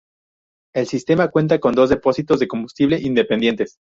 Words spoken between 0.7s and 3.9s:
El sistema cuenta con dos depósitos de combustible independientes.